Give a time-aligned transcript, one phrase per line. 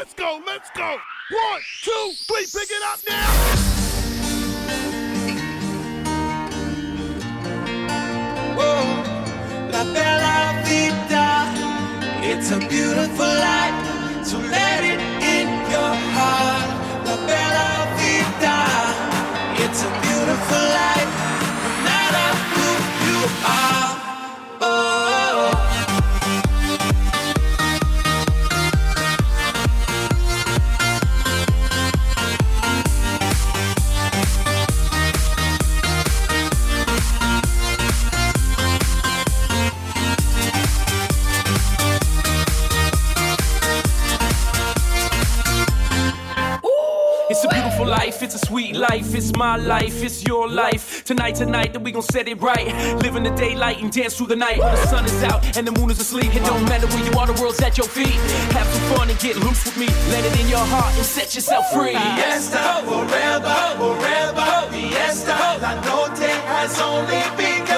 [0.00, 0.96] let's go, let's go.
[1.30, 3.30] One, two, three, pick it up now.
[8.58, 11.52] Oh, la bella vita,
[12.24, 13.79] it's a beautiful life,
[48.50, 51.04] sweet life, it's my life, it's your life.
[51.04, 52.66] Tonight, tonight, that we gon' set it right.
[53.00, 54.58] Live in the daylight and dance through the night.
[54.58, 57.16] When the sun is out and the moon is asleep, it don't matter where you
[57.16, 58.18] are, the world's at your feet.
[58.58, 59.86] Have some fun and get loose with me.
[60.10, 61.92] Let it in your heart and set yourself free.
[61.92, 65.36] Fiesta, forever, forever, fiesta.
[65.62, 67.69] La noche has only begun.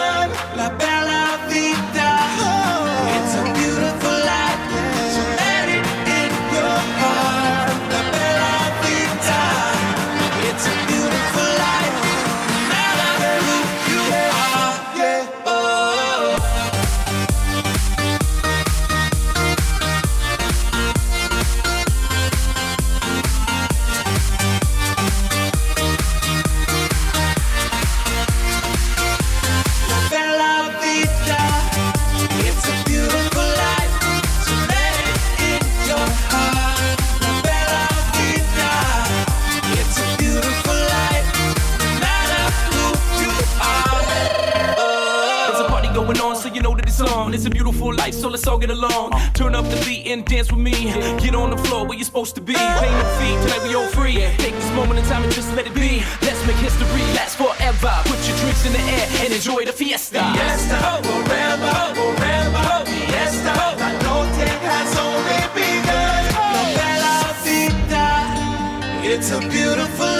[47.42, 49.10] It's a beautiful life, so let's all get along.
[49.34, 50.92] Turn up the beat and dance with me.
[51.18, 52.54] Get on the floor where you're supposed to be.
[52.54, 54.14] Paying the fee, tonight we all free.
[54.38, 56.04] Take this moment in time and just let it be.
[56.22, 57.92] Let's make history last forever.
[58.04, 60.22] Put your drinks in the air and enjoy the fiesta.
[60.22, 63.54] Fiesta, forever, forever, fiesta.
[63.82, 66.22] La noche has only begun.
[66.38, 66.54] Oh.
[66.54, 68.06] La bella vita,
[69.02, 70.11] it's a beautiful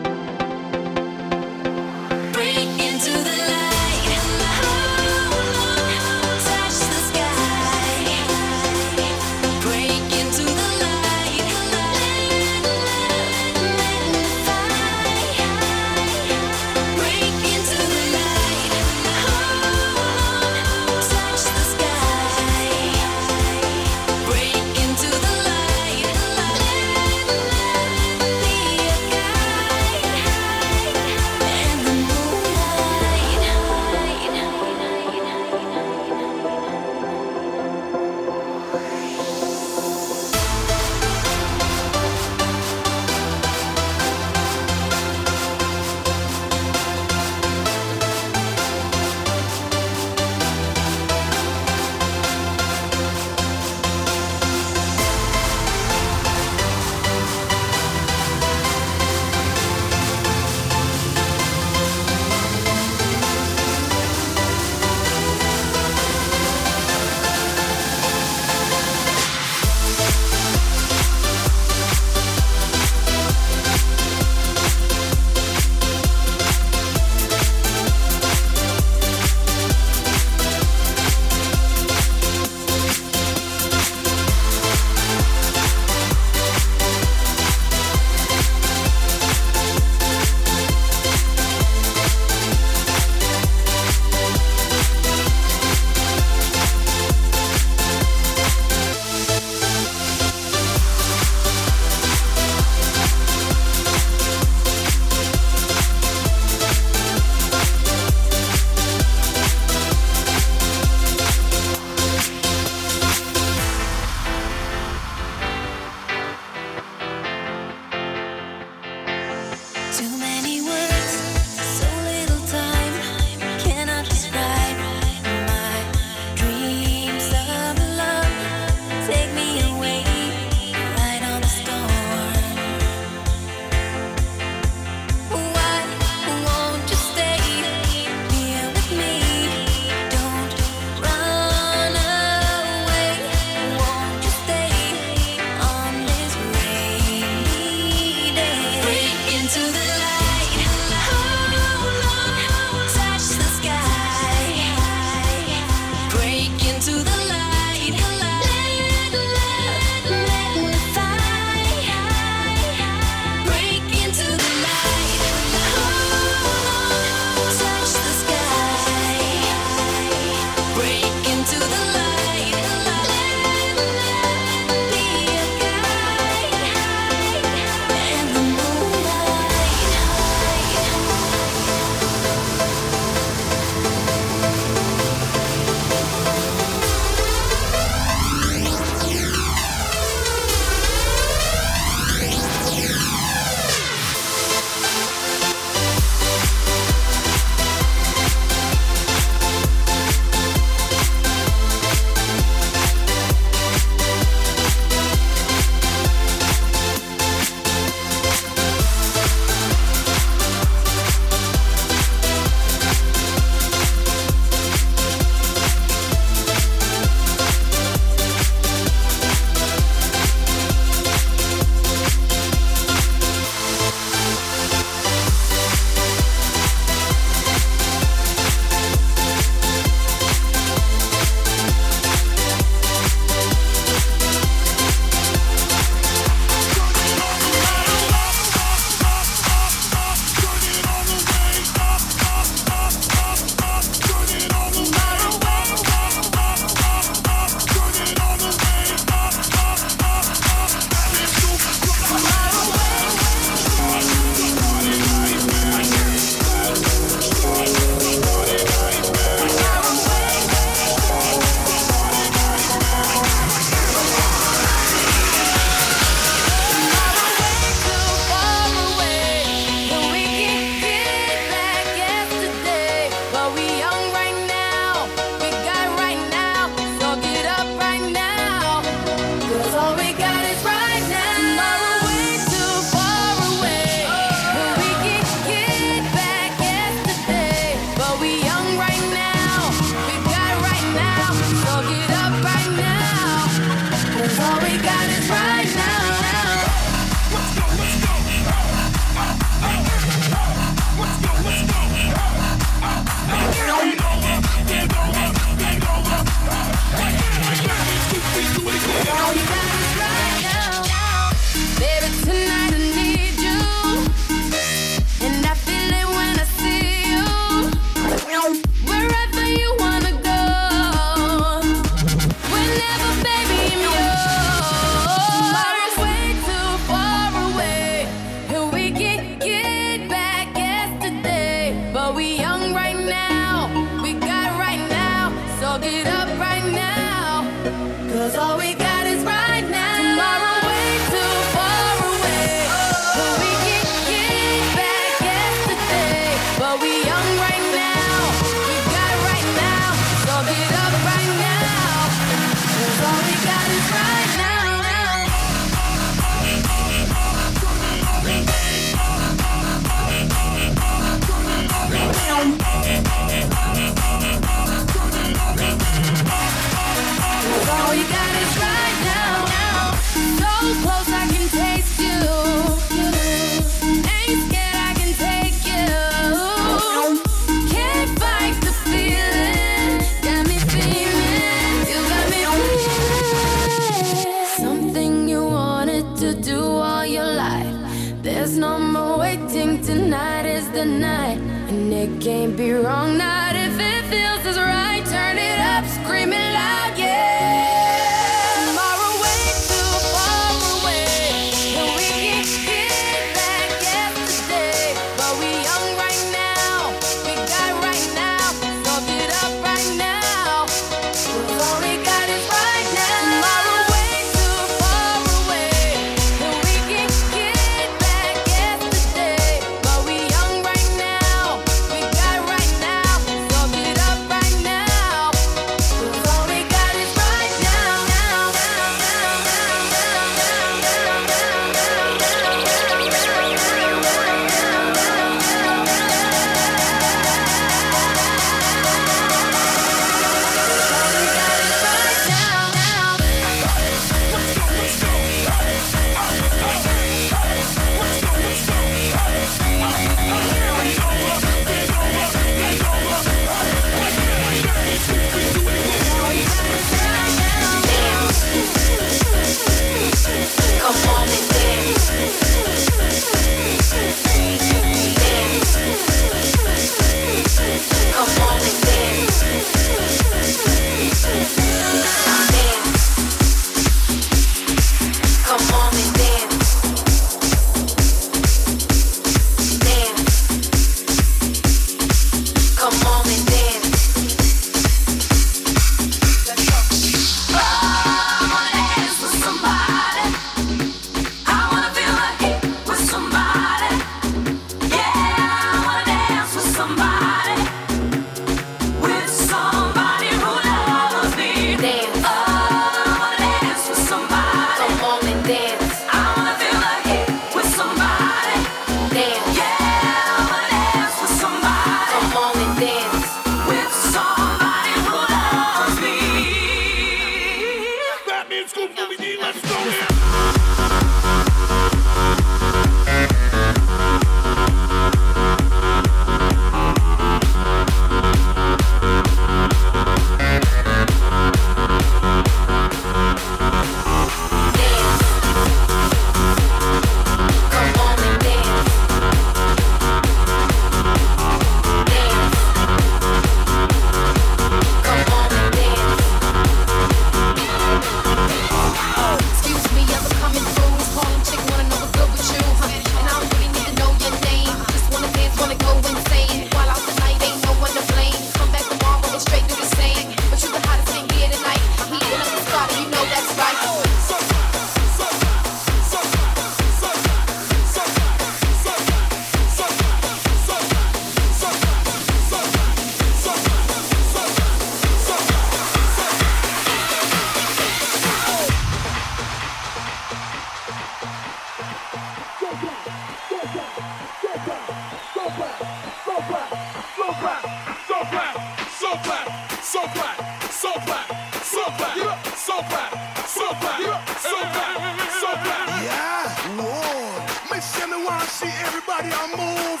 [587.36, 588.56] so black,
[588.96, 589.48] so black,
[589.82, 590.38] so black,
[590.72, 591.28] so black,
[591.60, 593.12] so black, so black,
[593.46, 594.96] so black, so black,
[595.40, 595.88] so black.
[596.02, 597.42] Yeah, Lord.
[597.70, 600.00] Me say me want to see everybody move.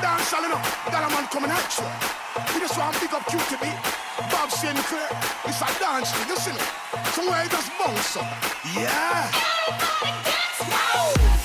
[0.00, 0.62] Dance all enough.
[0.90, 2.54] Got a man coming at you.
[2.54, 3.66] You just want to pick up QTB.
[4.30, 5.10] Bob Sinclar.
[5.44, 6.60] It's a dance thing, you see me?
[7.12, 8.26] Somewhere it just bounce up.
[8.74, 9.30] Yeah.
[9.66, 11.35] Everybody dance now.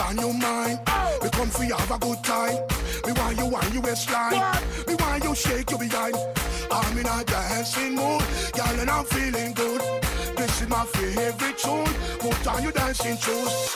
[0.00, 0.78] on your mind.
[1.22, 2.56] We come for you have a good time.
[3.04, 4.32] We want you on your waistline.
[4.32, 4.86] What?
[4.86, 6.16] Me want you shake your behind.
[6.70, 8.22] I'm in a dancing mood,
[8.54, 9.80] girl, and I'm feeling good.
[10.36, 11.94] This is my favorite tune.
[12.18, 13.74] Put on your dancing shoes.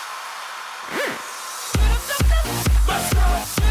[0.88, 1.36] Hmm.
[2.88, 3.65] Let's go.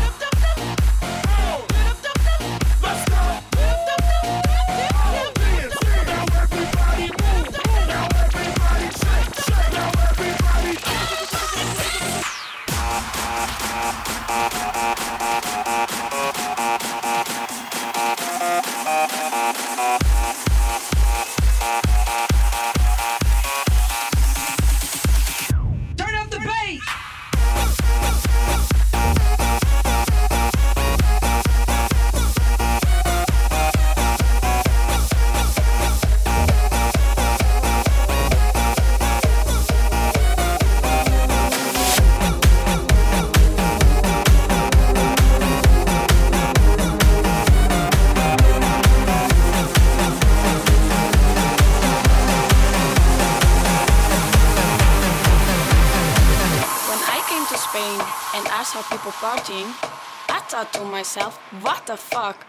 [61.62, 62.44] what the fuck?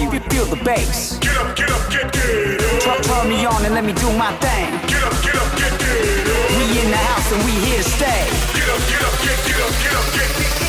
[0.00, 1.18] you, feel the bass.
[1.18, 3.02] Get up, get up, get get up.
[3.02, 4.70] Turn, me on and let me do my thing.
[4.88, 6.50] Get up, get up, get get up.
[6.56, 8.22] We in the house and we here to stay.
[8.54, 10.65] Get up, get up, get get up, get up, get.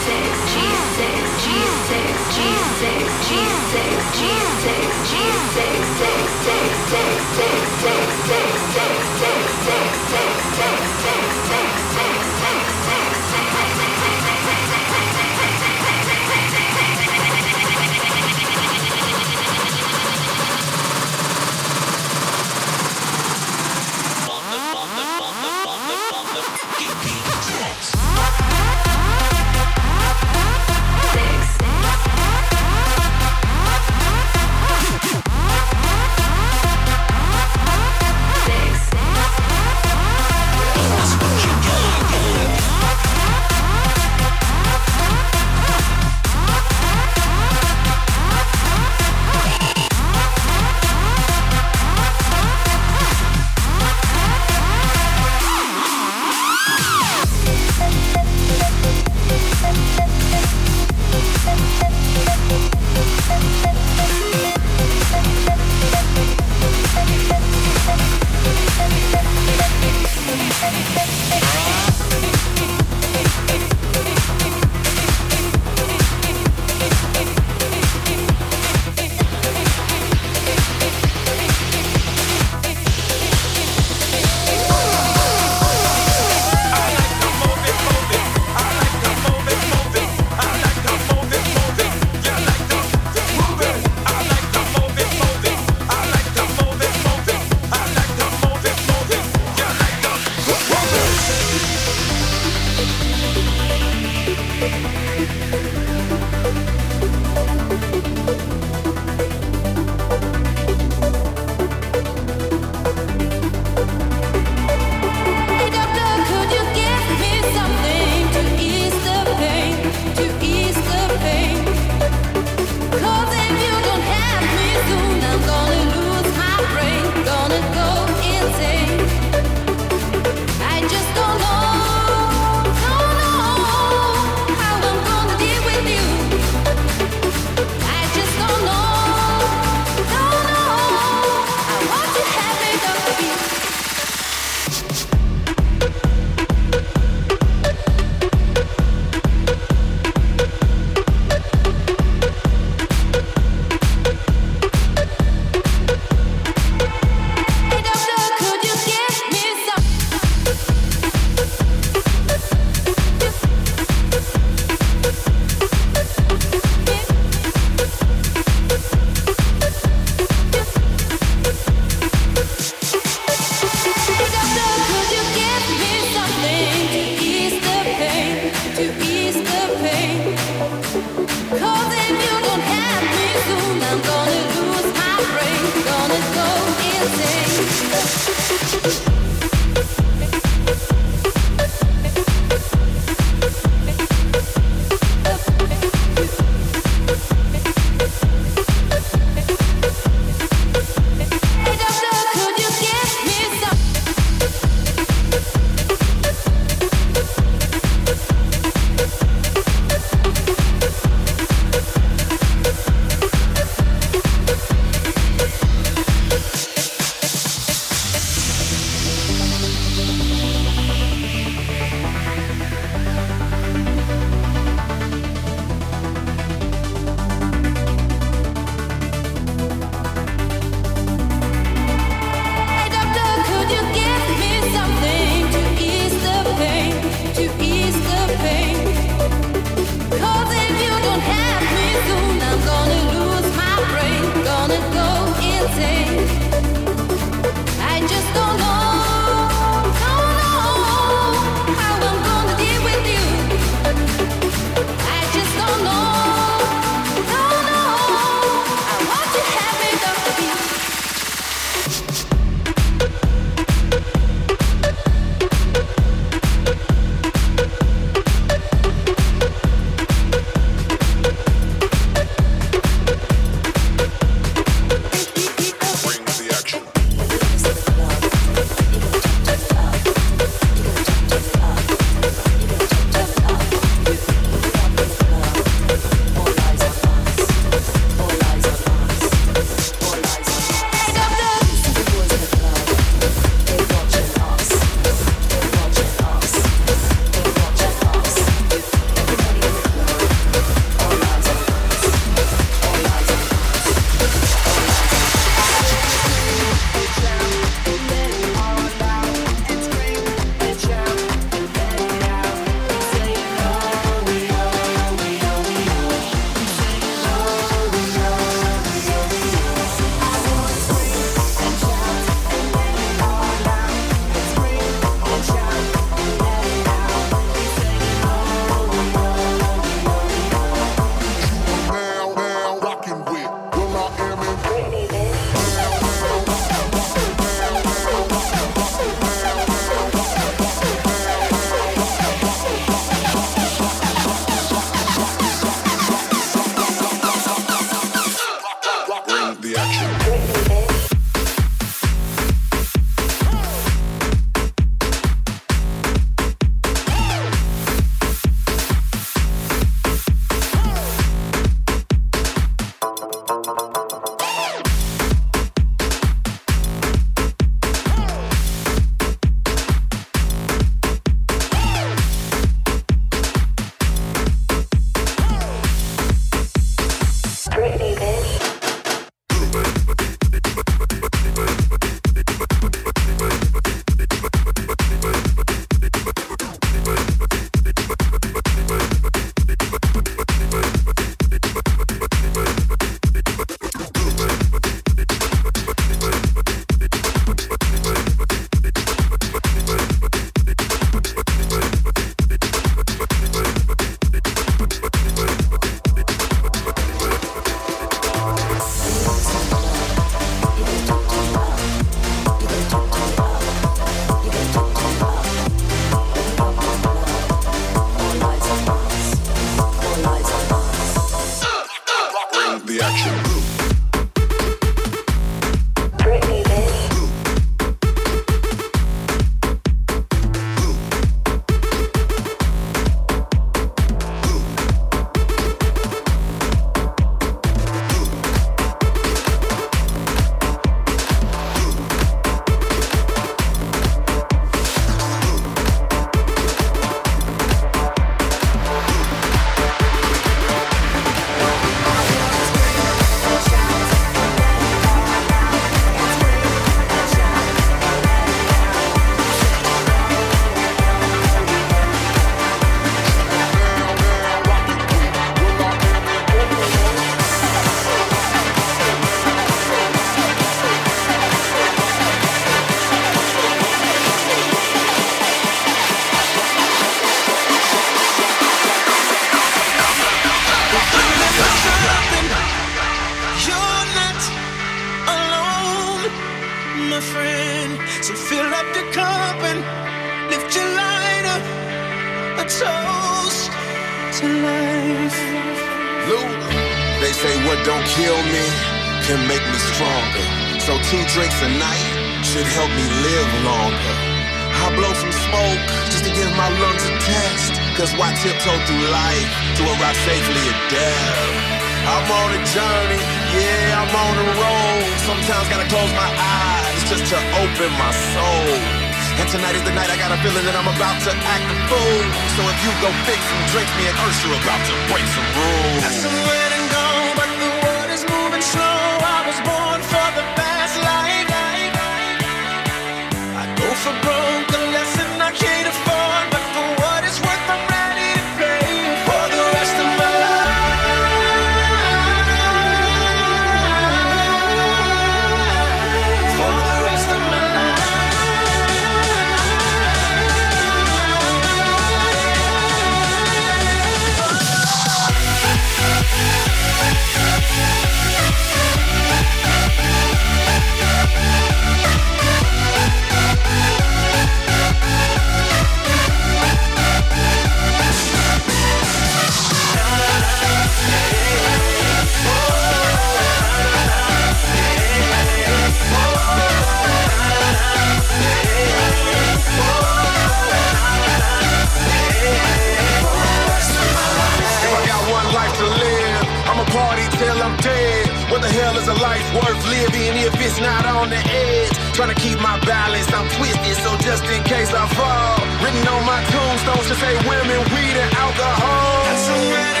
[592.31, 593.31] trying to keep my balance.
[593.33, 595.59] I'm twisted, so just in case I fall.
[595.83, 599.23] Written on my tombstone should say women, weed, and alcohol.
[599.25, 600.00] That's so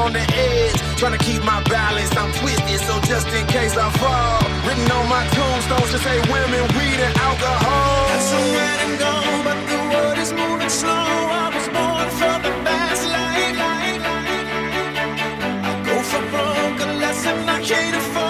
[0.00, 2.10] on the edge, trying to keep my balance.
[2.16, 4.40] I'm twisted, so just in case I fall.
[4.66, 8.08] Written on my tombstones should say women, weed, and alcohol.
[8.10, 11.08] That's a red and gone, but the world is moving slow.
[11.44, 13.58] I was born for the fast life.
[15.68, 17.60] I go for broke unless I'm not
[18.00, 18.29] afford.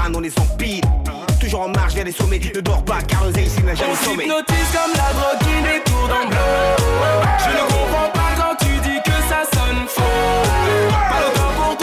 [0.00, 0.22] Crânes, on.
[1.40, 2.40] Toujours en marche vers les sommets.
[2.54, 4.28] Ne dors pas, car le ici n'a jamais On sommeil.
[4.28, 6.40] s'hypnotise comme la drogue qui détourne dans le bloc.
[7.44, 10.02] Je ne comprends pas quand tu dis que ça sonne faux.
[10.90, 11.76] Pas le temps pour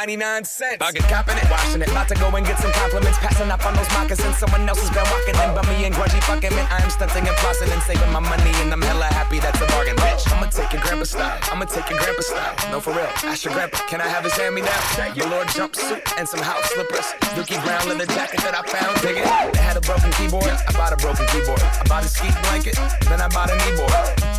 [0.00, 0.80] Ninety nine cents.
[0.80, 1.92] I copping it, washing it.
[1.92, 3.20] About to go and get some compliments.
[3.20, 4.32] Passing up on those moccasins.
[4.40, 6.64] Someone else has been walking in, but me and Grungy fucking me.
[6.72, 9.68] I am stunting and flossing and saving my money, and I'm hella happy that's a
[9.76, 10.24] bargain, bitch.
[10.32, 11.36] I'ma take your grandpa style.
[11.52, 12.56] I'ma take your grandpa style.
[12.72, 13.12] No, for real.
[13.28, 14.80] Ask your grandpa, can I have his hand me down?
[15.28, 17.12] lord jumpsuit and some house slippers.
[17.36, 18.96] Dookie brown leather jacket that I found.
[19.04, 19.28] Dig it.
[19.52, 20.48] They had a broken keyboard.
[20.48, 21.60] I bought a broken keyboard.
[21.60, 22.80] I bought a ski blanket.
[23.04, 23.92] Then I bought a knee board.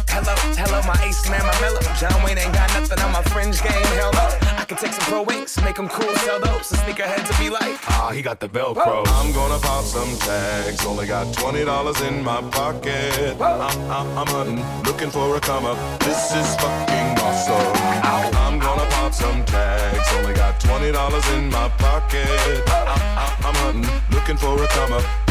[0.10, 1.86] Hello, hello, my ace man, my mellow.
[2.02, 3.86] John Wayne ain't got nothing on my fringe game.
[4.02, 4.41] Hell no.
[4.72, 6.70] I can take some pro wings, make them cool, sell those.
[6.70, 9.04] The sneakerheads will be like, ah, he got the Velcro.
[9.06, 10.86] I'm gonna pop some tags.
[10.86, 13.36] Only got twenty dollars in my pocket.
[13.36, 15.78] I'm, I'm, ah, ah, I'm hunting, looking for a come up.
[16.00, 18.34] This is fucking awesome.
[18.34, 20.08] I'm gonna pop some tags.
[20.16, 22.64] Only got twenty dollars in my pocket.
[22.68, 25.31] I'm, I'm, ah, I'm hunting, looking for a come up.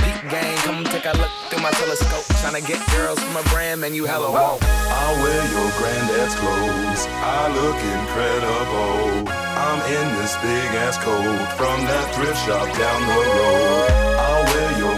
[0.00, 2.24] Peak gang, come take a look through my telescope.
[2.40, 4.62] Tryna get girls from a brand, man, you hella won't.
[4.62, 7.02] I'll wear your granddad's clothes.
[7.20, 9.28] I look incredible.
[9.28, 13.90] I'm in this big ass coat from that thrift shop down the road.
[14.16, 14.96] I'll wear your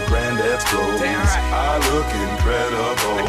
[0.57, 1.01] granddad's clothes.
[1.01, 3.27] I look incredible.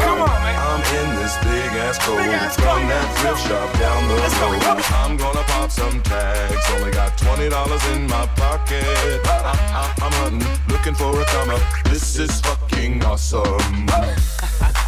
[0.58, 2.18] I'm in this big ass coat
[2.54, 4.82] from that thrift shop down the road.
[4.92, 6.70] I'm gonna pop some tags.
[6.72, 8.84] Only got twenty dollars in my pocket.
[9.26, 11.62] I, I, I'm hunting, looking for a come up.
[11.84, 13.86] This is fucking awesome.